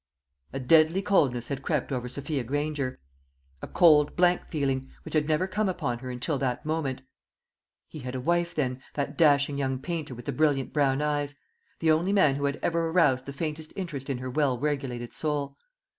[0.51, 2.97] A deadly coldness had crept over Sophia Granger
[3.61, 7.03] a cold, blank feeling, which had never come upon her until that moment.
[7.87, 11.35] He had a wife, then, that dashing young painter with the brilliant brown eyes
[11.77, 15.55] the only man who had ever aroused the faintest interest in her well regulated soul.